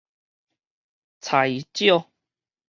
[1.19, 2.09] 裁少